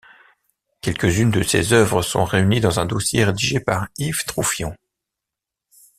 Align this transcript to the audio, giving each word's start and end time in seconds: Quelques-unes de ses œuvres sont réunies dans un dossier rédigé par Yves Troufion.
Quelques-unes 0.81 1.29
de 1.29 1.43
ses 1.43 1.73
œuvres 1.73 2.01
sont 2.01 2.25
réunies 2.25 2.59
dans 2.59 2.79
un 2.79 2.87
dossier 2.87 3.23
rédigé 3.23 3.59
par 3.59 3.87
Yves 3.99 4.25
Troufion. 4.25 4.75